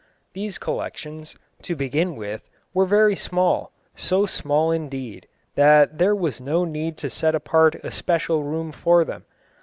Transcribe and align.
These 0.33 0.57
collections, 0.57 1.35
to 1.61 1.75
begin 1.75 2.15
with, 2.15 2.49
were 2.73 2.87
very 2.87 3.15
small; 3.15 3.71
so 3.93 4.25
small, 4.25 4.71
indeed, 4.71 5.27
that 5.53 5.99
there 5.99 6.15
was 6.15 6.41
no 6.41 6.65
need 6.65 6.97
to 6.97 7.09
set 7.11 7.35
apart 7.35 7.75
a 7.83 7.91
special 7.91 8.41
room 8.43 8.71
for 8.71 9.05
them. 9.05 9.25